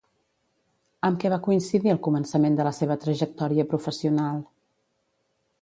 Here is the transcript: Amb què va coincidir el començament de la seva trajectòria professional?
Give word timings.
Amb 1.09 1.19
què 1.23 1.31
va 1.33 1.39
coincidir 1.49 1.93
el 1.95 2.01
començament 2.09 2.57
de 2.61 2.67
la 2.71 2.73
seva 2.81 2.99
trajectòria 3.07 3.69
professional? 3.75 4.45